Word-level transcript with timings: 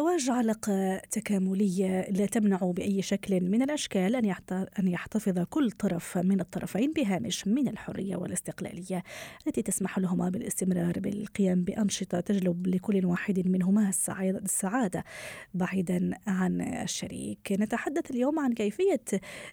الزواج 0.00 0.30
علاقة 0.30 0.96
تكاملية 0.96 2.10
لا 2.10 2.26
تمنع 2.26 2.58
بأي 2.58 3.02
شكل 3.02 3.40
من 3.40 3.62
الأشكال 3.62 4.16
أن 4.78 4.88
يحتفظ 4.88 5.38
كل 5.38 5.70
طرف 5.70 6.18
من 6.18 6.40
الطرفين 6.40 6.92
بهامش 6.92 7.46
من 7.46 7.68
الحرية 7.68 8.16
والاستقلالية 8.16 9.02
التي 9.46 9.62
تسمح 9.62 9.98
لهما 9.98 10.28
بالاستمرار 10.28 11.00
بالقيام 11.00 11.64
بأنشطة 11.64 12.20
تجلب 12.20 12.66
لكل 12.66 13.06
واحد 13.06 13.48
منهما 13.48 13.92
السعادة 14.20 15.04
بعيدا 15.54 16.10
عن 16.26 16.60
الشريك. 16.60 17.52
نتحدث 17.52 18.10
اليوم 18.10 18.38
عن 18.38 18.52
كيفية 18.52 19.04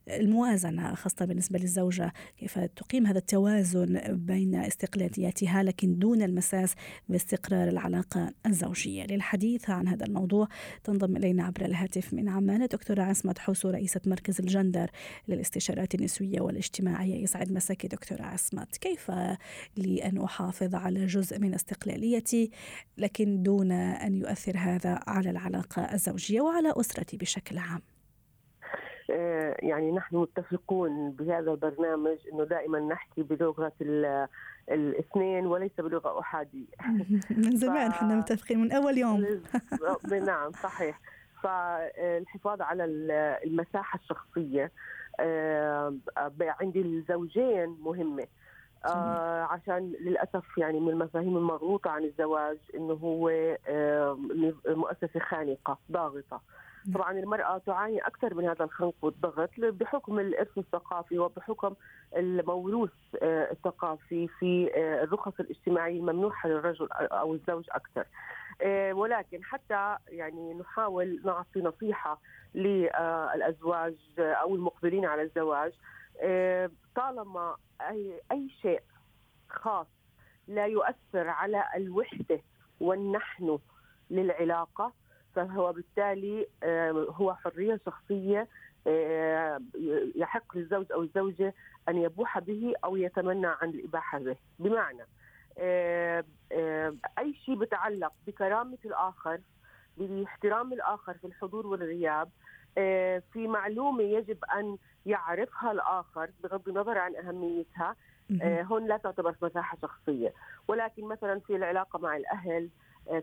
الموازنة 0.07 0.95
خاصة 0.95 1.25
بالنسبة 1.25 1.59
للزوجة. 1.59 2.13
كيف 2.37 2.59
تقيم 2.59 3.07
هذا 3.07 3.17
التوازن 3.17 4.01
بين 4.07 4.55
استقلالياتها 4.55 5.63
لكن 5.63 5.99
دون 5.99 6.21
المساس 6.21 6.73
باستقرار 7.09 7.67
العلاقة 7.67 8.33
الزوجية؟ 8.45 9.05
للحديث 9.05 9.69
عن 9.69 9.87
هذا 9.87 10.05
الموضوع 10.05 10.36
الموضوع 10.37 10.47
تنضم 10.83 11.17
إلينا 11.17 11.43
عبر 11.43 11.65
الهاتف 11.65 12.13
من 12.13 12.29
عمان 12.29 12.67
دكتورة 12.67 13.01
عصمت 13.01 13.39
حوسو 13.39 13.69
رئيسة 13.69 14.01
مركز 14.05 14.39
الجندر 14.39 14.89
للاستشارات 15.27 15.95
النسوية 15.95 16.41
والاجتماعية 16.41 17.23
يسعد 17.23 17.51
مساك 17.51 17.85
دكتورة 17.85 18.21
عصمت 18.21 18.77
كيف 18.77 19.11
لي 19.77 20.05
أن 20.05 20.17
أحافظ 20.21 20.75
على 20.75 21.05
جزء 21.05 21.39
من 21.39 21.53
استقلاليتي 21.53 22.51
لكن 22.97 23.43
دون 23.43 23.71
أن 23.71 24.15
يؤثر 24.15 24.57
هذا 24.57 24.99
على 25.07 25.29
العلاقة 25.29 25.81
الزوجية 25.81 26.41
وعلى 26.41 26.73
أسرتي 26.77 27.17
بشكل 27.17 27.57
عام؟ 27.57 27.81
يعني 29.59 29.91
نحن 29.91 30.15
متفقون 30.15 31.11
بهذا 31.11 31.51
البرنامج 31.51 32.17
إنه 32.33 32.43
دائما 32.43 32.79
نحكي 32.79 33.23
بلغة 33.23 33.71
الاثنين 34.71 35.45
وليس 35.45 35.71
بلغة 35.77 36.19
أحادية. 36.19 36.65
من 37.43 37.55
زمان 37.55 37.89
إحنا 37.89 38.09
ف... 38.09 38.17
متفقين 38.17 38.59
من 38.59 38.71
أول 38.71 38.97
يوم. 38.97 39.25
نعم 40.25 40.51
صحيح. 40.51 40.99
فالحفاظ 41.43 42.61
على 42.61 42.85
المساحة 43.43 43.99
الشخصية 43.99 44.71
آه، 45.19 45.93
عند 46.39 46.77
الزوجين 46.77 47.77
مهمة. 47.81 48.27
آه 48.85 49.43
عشان 49.43 49.93
للأسف 50.01 50.57
يعني 50.57 50.79
من 50.79 50.89
المفاهيم 50.89 51.37
المغلوطة 51.37 51.89
عن 51.89 52.03
الزواج 52.03 52.57
إنه 52.75 52.93
هو 52.93 53.29
آه 53.67 54.17
مؤسسة 54.67 55.19
خانقة 55.19 55.77
ضاغطة. 55.91 56.41
طبعا 56.93 57.11
المرأة 57.11 57.57
تعاني 57.57 57.99
أكثر 57.99 58.33
من 58.33 58.45
هذا 58.45 58.65
الخنق 58.65 58.93
والضغط 59.01 59.49
بحكم 59.59 60.19
الإرث 60.19 60.57
الثقافي 60.57 61.19
وبحكم 61.19 61.75
الموروث 62.17 62.91
آه، 63.21 63.51
الثقافي 63.51 64.27
في 64.27 64.71
آه، 64.75 65.03
الرخص 65.03 65.39
الاجتماعية 65.39 65.99
الممنوحة 65.99 66.49
للرجل 66.49 66.87
أو 66.91 67.33
الزوج 67.33 67.65
أكثر. 67.71 68.05
آه، 68.61 68.93
ولكن 68.93 69.43
حتى 69.43 69.97
يعني 70.07 70.53
نحاول 70.53 71.21
نعطي 71.25 71.61
نصيحة 71.61 72.21
للأزواج 72.55 73.95
أو 74.19 74.55
المقبلين 74.55 75.05
على 75.05 75.21
الزواج 75.21 75.73
طالما 76.95 77.55
أي, 77.81 78.21
أي 78.31 78.49
شيء 78.61 78.81
خاص 79.49 79.87
لا 80.47 80.65
يؤثر 80.65 81.27
على 81.27 81.63
الوحدة 81.75 82.41
والنحن 82.79 83.59
للعلاقة 84.09 84.93
فهو 85.45 85.73
بالتالي 85.73 86.47
آه، 86.63 86.91
هو 87.09 87.33
حرية 87.33 87.79
شخصية 87.85 88.47
آه، 88.87 89.61
يحق 90.15 90.57
للزوج 90.57 90.91
أو 90.91 91.01
الزوجة 91.01 91.53
أن 91.89 91.97
يبوح 91.97 92.39
به 92.39 92.73
أو 92.83 92.95
يتمنى 92.95 93.47
عن 93.47 93.69
الإباحة 93.69 94.19
به. 94.19 94.35
بمعنى 94.59 95.05
آه، 95.57 96.23
أي 97.19 97.33
شيء 97.45 97.55
بتعلق 97.55 98.13
بكرامة 98.27 98.77
الآخر 98.85 99.39
باحترام 99.97 100.73
الآخر 100.73 101.13
في 101.13 101.27
الحضور 101.27 101.67
والغياب 101.67 102.29
في 103.33 103.47
معلومة 103.47 104.03
يجب 104.03 104.37
أن 104.45 104.77
يعرفها 105.05 105.71
الآخر 105.71 106.29
بغض 106.43 106.69
النظر 106.69 106.97
عن 106.97 107.15
أهميتها 107.15 107.95
هون 108.41 108.87
لا 108.87 108.97
تعتبر 108.97 109.35
مساحة 109.41 109.77
شخصية. 109.81 110.33
ولكن 110.67 111.05
مثلا 111.05 111.39
في 111.39 111.55
العلاقة 111.55 111.99
مع 111.99 112.17
الأهل 112.17 112.69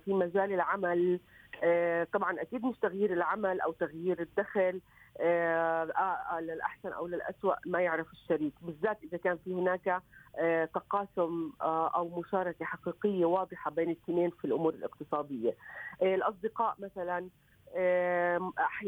في 0.04 0.12
مجال 0.12 0.52
العمل. 0.52 1.20
آه، 1.64 2.06
طبعا 2.12 2.40
أكيد 2.40 2.64
مش 2.64 2.78
تغيير 2.78 3.12
العمل 3.12 3.60
أو 3.60 3.72
تغيير 3.72 4.20
الدخل 4.22 4.80
آه, 5.20 5.82
آه, 5.84 6.36
آه، 6.36 6.40
للأحسن 6.40 6.88
أو 6.88 7.06
للاسوء 7.06 7.54
ما 7.66 7.80
يعرف 7.80 8.12
الشريك. 8.12 8.52
بالذات 8.62 8.98
إذا 9.02 9.18
كان 9.18 9.38
في 9.44 9.54
هناك 9.54 10.02
آه 10.38 10.64
تقاسم 10.64 11.52
آه 11.60 11.88
أو 11.88 12.20
مشاركة 12.20 12.64
حقيقية 12.64 13.24
واضحة 13.24 13.70
بين 13.70 13.90
الاثنين 13.90 14.30
في 14.30 14.44
الأمور 14.44 14.74
الاقتصادية. 14.74 15.54
آه 16.02 16.14
الأصدقاء 16.14 16.76
مثلا 16.78 17.28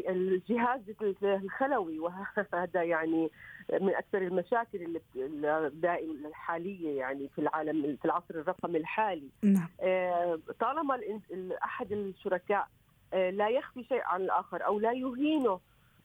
الجهاز 0.09 0.81
الخلوي 1.23 1.99
وهذا 1.99 2.83
يعني 2.83 3.31
من 3.81 3.95
أكثر 3.95 4.17
المشاكل 4.17 4.99
اللي 5.15 5.67
الدائم 5.67 6.25
الحالية 6.25 6.97
يعني 6.97 7.29
في 7.35 7.41
العالم 7.41 7.97
في 8.01 8.05
العصر 8.05 8.35
الرقمي 8.35 8.77
الحالي 8.77 9.29
نعم. 9.43 9.67
طالما 10.59 10.99
أحد 11.63 11.91
الشركاء 11.91 12.67
لا 13.13 13.49
يخفي 13.49 13.83
شيء 13.83 14.01
عن 14.03 14.21
الآخر 14.21 14.65
أو 14.65 14.79
لا 14.79 14.91
يهينه 14.91 15.59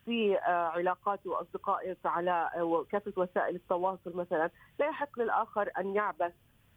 في 0.05 0.37
علاقاته 0.47 1.31
وأصدقائه 1.31 1.97
على 2.05 2.51
كافه 2.91 3.13
وسائل 3.17 3.55
التواصل 3.55 4.17
مثلا 4.17 4.51
لا 4.79 4.87
يحق 4.87 5.19
للآخر 5.19 5.71
أن 5.79 5.95
يعبث 5.95 6.33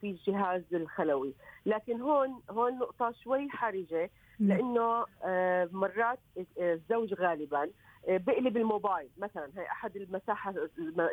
في 0.06 0.12
الجهاز 0.12 0.64
الخلوي. 0.74 1.34
لكن 1.66 2.02
هون 2.02 2.42
هون 2.50 2.80
نقطة 2.80 3.14
شوي 3.24 3.50
حرجة 3.50 4.10
لأنه 4.40 5.06
آه، 5.24 5.70
مرات 5.72 6.20
الزوج 6.58 7.14
غالبا 7.14 7.70
آه، 8.10 8.18
بقلب 8.18 8.58
الموبايل. 8.58 9.10
مثلا 9.18 9.50
هي 9.58 9.66
أحد 9.66 9.96
المساحة 9.96 10.54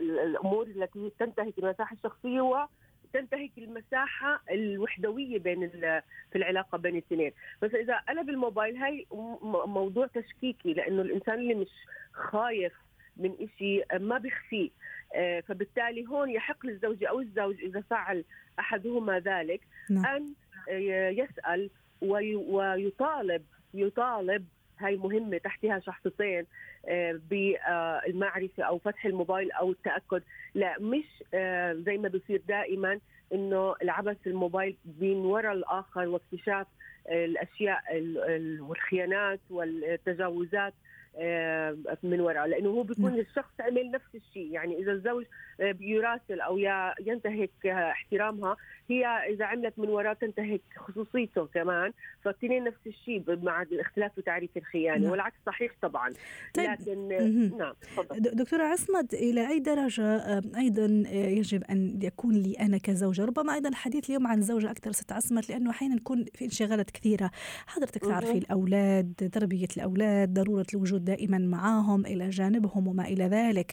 الأمور 0.00 0.66
التي 0.66 1.12
تنتهك 1.18 1.58
المساحة 1.58 1.96
الشخصية 1.96 2.40
وتنتهك 2.40 3.50
المساحة 3.58 4.42
الوحدوية 4.50 5.38
بين 5.38 5.68
في 6.30 6.36
العلاقة 6.36 6.78
بين 6.78 6.92
الاثنين. 6.92 7.32
بس 7.62 7.74
إذا 7.74 7.98
قلب 8.08 8.28
الموبايل 8.28 8.76
هاي 8.76 9.06
موضوع 9.66 10.06
تشكيكي 10.06 10.72
لأنه 10.72 11.02
الإنسان 11.02 11.34
اللي 11.34 11.54
مش 11.54 11.70
خايف 12.12 12.72
من 13.16 13.48
شيء 13.58 13.98
ما 13.98 14.18
بيخفيه. 14.18 14.70
آه، 14.70 14.72
فبالتالي 15.46 16.06
هون 16.08 16.30
يحق 16.30 16.66
للزوجة 16.66 17.08
أو 17.08 17.20
الزوج 17.20 17.56
إذا 17.62 17.80
فعل 17.80 18.24
أحدهما 18.58 19.18
ذلك 19.18 19.60
نعم. 19.90 20.06
أن 20.06 20.34
يسأل 21.12 21.70
ويطالب 22.02 23.42
يطالب 23.74 24.46
هاي 24.78 24.96
مهمة 24.96 25.38
تحتها 25.38 25.78
شخصتين 25.78 26.46
آه، 26.88 27.20
بالمعرفة 27.30 28.62
أو 28.62 28.78
فتح 28.78 29.06
الموبايل 29.06 29.52
أو 29.52 29.70
التأكد 29.70 30.22
لا 30.54 30.76
مش 30.80 31.04
آه، 31.34 31.72
زي 31.72 31.98
ما 31.98 32.08
بصير 32.08 32.42
دائما 32.48 33.00
إنه 33.32 33.74
العبث 33.82 34.16
الموبايل 34.26 34.76
من 35.00 35.16
وراء 35.16 35.52
الآخر 35.52 36.08
واكتشاف 36.08 36.66
الأشياء 37.08 37.82
والخيانات 38.60 39.40
والتجاوزات 39.50 40.72
آه، 40.72 40.91
من 42.02 42.20
وراء 42.20 42.46
لأنه 42.46 42.68
هو 42.68 42.82
بيكون. 42.82 43.18
الشخص 43.18 43.60
عمل 43.60 43.90
نفس 43.90 44.14
الشيء 44.14 44.52
يعني 44.52 44.78
إذا 44.78 44.92
الزوج 44.92 45.24
آه، 45.24 45.51
يراسل 45.80 46.40
أو 46.40 46.58
ينتهك 47.06 47.66
احترامها. 47.66 48.56
هي 48.90 49.06
إذا 49.06 49.44
عملت 49.44 49.78
من 49.78 49.88
وراء 49.88 50.14
تنتهك 50.14 50.60
خصوصيته 50.76 51.46
كمان 51.46 51.92
فالاثنين 52.24 52.64
نفس 52.64 52.86
الشيء 52.86 53.22
مع 53.42 53.62
الاختلاف 53.62 54.20
تعريف 54.20 54.50
الخيانة. 54.56 55.02
نعم. 55.02 55.10
والعكس 55.10 55.36
صحيح 55.46 55.72
طبعا. 55.82 56.10
طيب. 56.54 56.70
لكن 56.70 57.08
نعم 57.58 57.74
دكتورة 58.18 58.62
عصمت 58.62 59.14
إلى 59.14 59.48
أي 59.48 59.58
درجة 59.58 60.02
آه، 60.02 60.42
أيضا 60.56 60.84
يجب 61.12 61.64
أن 61.64 61.98
يكون 62.02 62.34
لي 62.34 62.54
أنا 62.60 62.78
كزوجة؟ 62.78 63.24
ربما 63.24 63.54
أيضا 63.54 63.68
الحديث 63.68 64.10
اليوم 64.10 64.26
عن 64.26 64.40
زوجة 64.40 64.70
أكثر 64.70 64.92
ست 64.92 65.12
عصمت 65.12 65.50
لأنه 65.50 65.70
أحيانا 65.70 65.94
نكون 65.94 66.24
في 66.34 66.44
انشغالات 66.44 66.90
كثيرة. 66.90 67.30
حضرتك 67.66 68.00
تعرفي 68.00 68.38
الأولاد 68.38 69.30
تربية 69.32 69.68
الأولاد 69.76 70.34
ضرورة 70.34 70.66
الوجود 70.74 71.04
دائما 71.04 71.38
معاهم 71.38 72.06
إلى 72.06 72.28
جانبهم 72.28 72.88
وما 72.88 73.04
إلى 73.04 73.24
ذلك. 73.24 73.72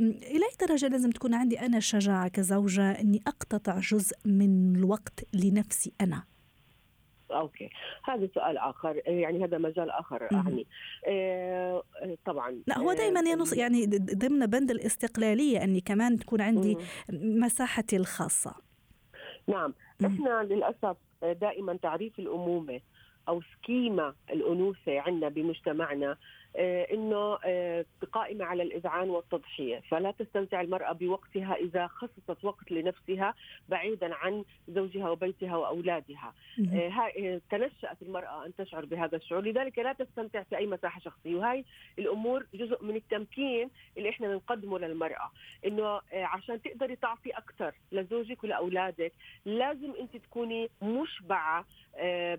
إلى 0.00 0.44
أي 0.44 0.66
درجة 0.68 0.88
لازم 0.88 1.10
تكون 1.10 1.27
عندي 1.34 1.60
أنا 1.60 1.76
الشجاعه 1.76 2.28
كزوجة 2.28 3.00
إني 3.00 3.20
أقتطع 3.26 3.78
جزء 3.78 4.16
من 4.24 4.76
الوقت 4.76 5.24
لنفسي 5.34 5.92
أنا. 6.00 6.22
أوكي. 7.30 7.70
هذا 8.04 8.28
سؤال 8.34 8.58
آخر. 8.58 9.02
يعني 9.06 9.44
هذا 9.44 9.58
مجال 9.58 9.90
آخر 9.90 10.28
يعني 10.32 10.66
آه 11.06 11.82
طبعا. 12.24 12.62
لا 12.66 12.78
هو 12.78 12.92
دائما 12.92 13.20
ينص 13.20 13.52
يعني 13.52 13.86
ضمن 13.96 14.46
بند 14.46 14.70
الاستقلالية 14.70 15.64
إني 15.64 15.80
كمان 15.80 16.18
تكون 16.18 16.40
عندي 16.40 16.76
مساحتي 17.12 17.96
الخاصة. 17.96 18.54
نعم. 19.48 19.74
إحنا 20.06 20.42
للأسف 20.42 20.96
دائما 21.22 21.76
تعريف 21.76 22.18
الأمومة 22.18 22.80
أو 23.28 23.42
سكيما 23.42 24.14
الأنوثة 24.30 25.00
عندنا 25.00 25.28
بمجتمعنا 25.28 26.10
آه، 26.10 26.16
إنه 26.58 27.38
آه، 27.44 27.84
قائمه 28.12 28.44
على 28.44 28.62
الإذعان 28.62 29.10
والتضحية، 29.10 29.80
فلا 29.90 30.10
تستمتع 30.10 30.60
المرأة 30.60 30.92
بوقتها 30.92 31.54
إذا 31.54 31.86
خصصت 31.86 32.44
وقت 32.44 32.72
لنفسها 32.72 33.34
بعيدا 33.68 34.14
عن 34.14 34.44
زوجها 34.68 35.10
وبيتها 35.10 35.56
وأولادها. 35.56 36.34
آه، 36.72 37.40
تنشأت 37.50 38.02
المرأة 38.02 38.46
أن 38.46 38.54
تشعر 38.54 38.84
بهذا 38.84 39.16
الشعور، 39.16 39.42
لذلك 39.44 39.78
لا 39.78 39.92
تستمتع 39.92 40.42
في 40.42 40.56
أي 40.56 40.66
مساحة 40.66 41.00
شخصية، 41.00 41.34
وهي 41.34 41.64
الأمور 41.98 42.46
جزء 42.54 42.84
من 42.84 42.96
التمكين 42.96 43.70
اللي 43.96 44.10
إحنا 44.10 44.28
بنقدمه 44.28 44.78
للمرأة، 44.78 45.30
إنه 45.66 46.00
عشان 46.12 46.62
تقدري 46.62 46.96
تعطي 46.96 47.30
أكثر 47.30 47.74
لزوجك 47.92 48.44
ولأولادك، 48.44 49.12
لازم 49.44 49.92
أنت 50.00 50.16
تكوني 50.16 50.70
مشبعة 50.82 51.64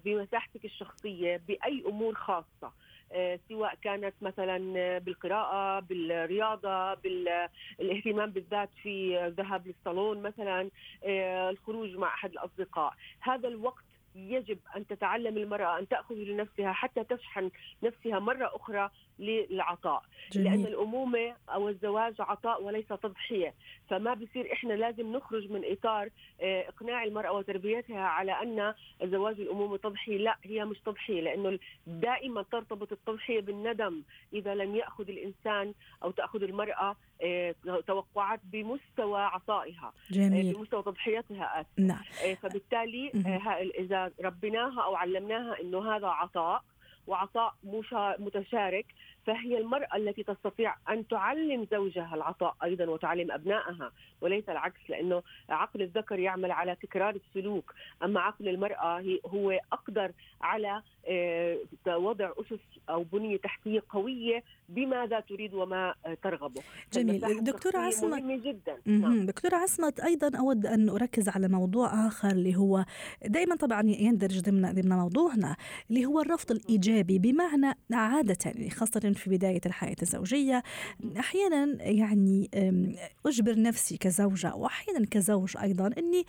بمساحتك 0.05 0.65
الشخصية 0.65 1.41
بأي 1.47 1.83
أمور 1.87 2.13
خاصة. 2.13 2.71
آه، 3.11 3.39
سواء 3.49 3.75
كانت 3.81 4.08
مثلا 4.21 4.57
بالقراءة 4.97 5.79
بالرياضة 5.79 6.93
بالاهتمام 6.93 8.31
بالذات 8.31 8.69
في 8.83 9.25
الذهاب 9.25 9.67
للصالون 9.67 10.21
مثلا 10.21 10.69
آه، 11.03 11.49
الخروج 11.49 11.95
مع 11.95 12.07
أحد 12.07 12.31
الأصدقاء. 12.31 12.93
هذا 13.19 13.47
الوقت 13.47 13.88
يجب 14.27 14.59
أن 14.75 14.87
تتعلم 14.87 15.37
المرأة 15.37 15.79
أن 15.79 15.87
تأخذ 15.87 16.15
لنفسها 16.15 16.71
حتى 16.71 17.03
تشحن 17.03 17.51
نفسها 17.83 18.19
مرة 18.19 18.51
أخرى 18.55 18.89
للعطاء 19.19 20.03
جميل. 20.31 20.47
لأن 20.47 20.65
الأمومة 20.65 21.35
أو 21.49 21.69
الزواج 21.69 22.15
عطاء 22.19 22.63
وليس 22.63 22.87
تضحية 22.87 23.53
فما 23.89 24.13
بصير 24.13 24.53
إحنا 24.53 24.73
لازم 24.73 25.11
نخرج 25.15 25.51
من 25.51 25.61
إطار 25.65 26.09
آه، 26.41 26.67
إقناع 26.69 27.03
المرأة 27.03 27.31
وتربيتها 27.31 27.99
على 28.01 28.31
أن 28.31 28.73
زواج 29.03 29.39
الأمومة 29.39 29.77
تضحية 29.77 30.17
لا 30.17 30.37
هي 30.43 30.65
مش 30.65 30.79
تضحية 30.79 31.21
لأنه 31.21 31.59
دائما 31.87 32.41
ترتبط 32.41 32.91
التضحية 32.91 33.41
بالندم 33.41 34.01
إذا 34.33 34.55
لم 34.55 34.75
يأخذ 34.75 35.09
الإنسان 35.09 35.73
أو 36.03 36.11
تأخذ 36.11 36.43
المرأة 36.43 36.95
آه، 37.21 37.55
توقعات 37.87 38.39
بمستوى 38.43 39.21
عطائها 39.21 39.93
آه، 40.11 40.13
جميل. 40.13 40.53
بمستوى 40.53 40.83
تضحيتها 40.83 41.61
آسف. 41.61 41.69
نعم. 41.77 42.03
فبالتالي 42.41 43.11
إذا 43.79 44.08
ربيناها 44.23 44.81
أو 44.81 44.95
علمناها 44.95 45.61
أنه 45.61 45.95
هذا 45.95 46.07
عطاء 46.07 46.63
وعطاء 47.07 47.53
متشارك. 48.19 48.85
فهي 49.29 49.57
المرأة 49.57 49.95
التي 49.95 50.23
تستطيع 50.23 50.75
أن 50.89 51.07
تعلم 51.07 51.67
زوجها 51.71 52.15
العطاء 52.15 52.55
أيضا 52.63 52.85
وتعلم 52.85 53.31
أبنائها 53.31 53.91
وليس 54.21 54.49
العكس 54.49 54.79
لأنه 54.89 55.23
عقل 55.49 55.81
الذكر 55.81 56.19
يعمل 56.19 56.51
على 56.51 56.75
تكرار 56.75 57.15
السلوك. 57.15 57.73
أما 58.03 58.19
عقل 58.19 58.49
المرأة 58.49 59.03
هو 59.25 59.59
أقدر 59.71 60.11
على 60.41 60.81
آه، 61.07 61.57
وضع 61.87 62.31
أسس 62.37 62.59
أو 62.89 63.03
بنية 63.03 63.37
تحتية 63.37 63.83
قوية 63.89 64.43
بماذا 64.69 65.19
تريد 65.19 65.53
وما 65.53 65.95
ترغبه. 66.23 66.61
جميل. 66.93 67.43
دكتورة 67.43 67.77
عصمت 67.77 68.23
جدا. 68.23 68.77
نعم. 68.85 69.25
دكتورة 69.25 69.55
عصمت 69.55 69.99
أيضا 69.99 70.37
أود 70.37 70.65
أن 70.65 70.89
أركز 70.89 71.29
على 71.29 71.47
موضوع 71.47 72.07
آخر 72.07 72.31
اللي 72.31 72.55
هو 72.55 72.85
دائما 73.25 73.55
طبعا 73.55 73.81
يندرج 73.85 74.39
ضمن 74.41 74.73
ضمن 74.73 74.89
موضوعنا 74.89 75.55
اللي 75.89 76.05
هو 76.05 76.21
الرفض 76.21 76.51
الإيجابي 76.51 77.19
بمعنى 77.19 77.75
عادة 77.91 78.37
يعني 78.45 78.69
خاصة 78.69 79.01
في 79.19 79.29
بداية 79.29 79.61
الحياة 79.65 79.95
الزوجية. 80.01 80.63
أحيانا 81.19 81.83
يعني 81.83 82.49
أجبر 83.25 83.61
نفسي 83.61 83.97
كزوجة 83.97 84.55
وأحيانا 84.55 85.05
كزوج 85.05 85.57
أيضا 85.57 85.89
أني 85.97 86.25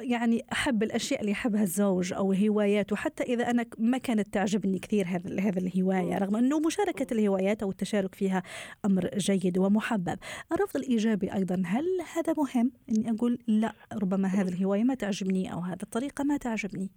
يعني 0.00 0.44
أحب 0.52 0.82
الأشياء 0.82 1.20
اللي 1.20 1.32
يحبها 1.32 1.62
الزوج 1.62 2.12
أو 2.12 2.32
هواياته 2.32 2.96
حتى 2.96 3.22
إذا 3.22 3.50
أنا 3.50 3.66
ما 3.78 3.98
كانت 3.98 4.34
تعجبني 4.34 4.78
كثير 4.78 5.06
هذا 5.06 5.40
هذا 5.40 5.58
الهواية 5.58 6.18
رغم 6.18 6.36
أنه 6.36 6.60
مشاركة 6.60 7.14
الهوايات 7.14 7.62
أو 7.62 7.70
التشارك 7.70 8.14
فيها 8.14 8.42
أمر 8.84 9.10
جيد 9.16 9.58
ومحبب. 9.58 10.18
الرفض 10.52 10.76
الإيجابي 10.76 11.34
أيضا 11.34 11.62
هل 11.66 11.84
هذا 12.16 12.34
مهم؟ 12.38 12.72
أني 12.88 13.10
أقول 13.10 13.38
لا 13.46 13.72
ربما 13.92 14.28
هذه 14.28 14.48
الهواية 14.48 14.84
ما 14.84 14.94
تعجبني 14.94 15.52
أو 15.52 15.60
هذه 15.60 15.82
الطريقة 15.82 16.24
ما 16.24 16.36
تعجبني. 16.36 16.90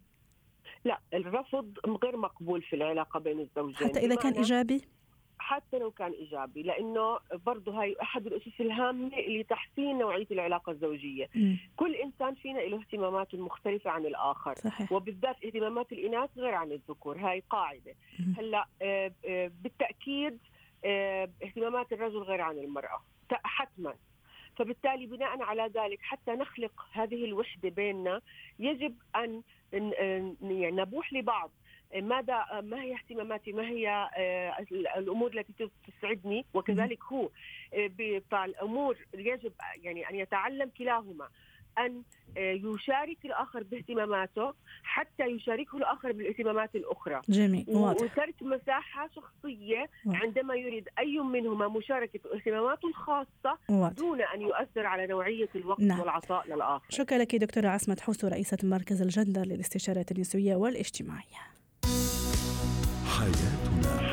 لا 0.85 0.99
الرفض 1.13 1.73
غير 2.03 2.17
مقبول 2.17 2.61
في 2.61 2.75
العلاقة 2.75 3.19
بين 3.19 3.39
الزوجين. 3.39 3.87
حتى 3.87 3.99
إذا 3.99 4.15
كان 4.15 4.33
إيجابي؟ 4.33 4.81
حتى 5.39 5.79
لو 5.79 5.91
كان 5.91 6.11
إيجابي 6.11 6.63
لأنه 6.63 7.19
برضه 7.45 7.81
هاي 7.81 7.95
أحد 8.01 8.27
الأسس 8.27 8.61
الهامة 8.61 9.11
لتحسين 9.19 9.97
نوعية 9.97 10.27
العلاقة 10.31 10.71
الزوجية. 10.71 11.29
م. 11.35 11.55
كل 11.75 11.95
إنسان 11.95 12.35
فينا 12.35 12.59
له 12.59 12.79
اهتمامات 12.79 13.35
مختلفه 13.35 13.89
عن 13.89 14.05
الآخر. 14.05 14.55
صحيح. 14.55 14.91
وبالذات 14.91 15.45
اهتمامات 15.45 15.91
الإناث 15.91 16.29
غير 16.37 16.53
عن 16.55 16.71
الذكور 16.71 17.17
هاي 17.17 17.43
قاعدة. 17.49 17.95
هلأ 18.37 18.67
آه، 18.81 19.11
آه، 19.25 19.51
بالتأكيد 19.63 20.39
آه، 20.85 21.29
اهتمامات 21.43 21.93
الرجل 21.93 22.19
غير 22.19 22.41
عن 22.41 22.57
المرأة. 22.59 23.03
حتما. 23.31 23.93
فبالتالي 24.59 25.05
بناء 25.05 25.41
على 25.41 25.71
ذلك 25.75 25.99
حتى 26.01 26.31
نخلق 26.31 26.85
هذه 26.91 27.25
الوحدة 27.25 27.69
بيننا 27.69 28.21
يجب 28.59 28.95
أن 29.15 29.41
يعني 30.41 30.71
نبوح 30.71 31.13
لبعض. 31.13 31.51
ماذا 31.95 32.61
ما 32.61 32.81
هي 32.81 32.93
اهتماماتي؟ 32.93 33.51
ما 33.51 33.67
هي 33.67 34.09
آه، 34.17 34.65
الأمور 34.97 35.31
التي 35.33 35.69
تسعدني؟ 35.87 36.45
وكذلك 36.53 37.03
هو 37.03 37.29
آه، 37.73 38.21
فالأمور 38.31 38.97
يجب 39.13 39.53
يعني 39.75 40.09
أن 40.09 40.15
يتعلم 40.15 40.69
كلاهما. 40.77 41.29
أن 41.85 42.03
آه، 42.37 42.51
يشارك 42.51 43.17
الآخر 43.25 43.63
باهتماماته 43.63 44.53
حتى 44.83 45.23
يشاركه 45.23 45.77
الآخر 45.77 46.11
بالاهتمامات 46.11 46.75
الأخرى 46.75 47.21
جميل 47.29 47.65
واضح. 47.67 48.01
وترك 48.01 48.35
مساحة 48.41 49.09
شخصية 49.15 49.89
واضح. 50.05 50.21
عندما 50.21 50.55
يريد 50.55 50.89
أي 50.99 51.19
منهما 51.19 51.67
مشاركة 51.67 52.19
اهتماماته 52.35 52.87
الخاصه 52.87 53.57
واضح. 53.69 53.93
دون 53.97 54.21
أن 54.21 54.41
يؤثر 54.41 54.85
على 54.85 55.07
نوعية 55.07 55.49
الوقت 55.55 55.81
نعم. 55.81 55.99
والعطاء 55.99 56.47
للآخر 56.47 56.85
شكرا 56.89 57.17
لك 57.17 57.35
دكتورة 57.35 57.67
عصمت 57.67 57.99
حوسو 57.99 58.27
رئيسة 58.27 58.57
مركز 58.63 59.01
الجندر 59.01 59.41
للاستشارات 59.41 60.11
النسوية 60.11 60.55
والاجتماعية 60.55 61.39
حياه 63.19 64.08